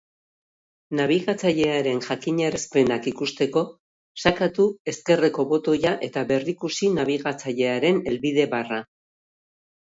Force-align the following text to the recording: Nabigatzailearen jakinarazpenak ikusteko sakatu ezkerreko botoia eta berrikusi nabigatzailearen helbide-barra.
Nabigatzailearen 0.99 1.99
jakinarazpenak 2.05 3.09
ikusteko 3.11 3.63
sakatu 4.23 4.65
ezkerreko 4.95 5.45
botoia 5.53 5.93
eta 6.09 6.25
berrikusi 6.33 6.91
nabigatzailearen 6.97 8.03
helbide-barra. 8.11 8.83